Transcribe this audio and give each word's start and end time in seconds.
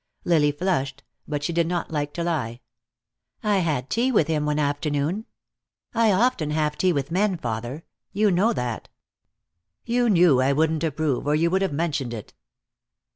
Lily 0.23 0.51
flushed, 0.51 1.03
but 1.27 1.43
she 1.43 1.53
did 1.53 1.67
not 1.67 1.91
like 1.91 2.11
to 2.13 2.23
lie. 2.23 2.61
"I 3.43 3.59
had 3.59 3.87
tea 3.87 4.11
with 4.11 4.25
him 4.27 4.47
one 4.47 4.57
afternoon. 4.57 5.27
I 5.93 6.11
often 6.11 6.49
have 6.49 6.75
tea 6.75 6.91
with 6.91 7.11
men, 7.11 7.37
father. 7.37 7.83
You 8.11 8.31
know 8.31 8.51
that." 8.51 8.89
"You 9.85 10.09
knew 10.09 10.39
I 10.41 10.53
wouldn't 10.53 10.83
approve, 10.83 11.27
or 11.27 11.35
you 11.35 11.51
would 11.51 11.61
have 11.61 11.71
mentioned 11.71 12.15
it." 12.15 12.33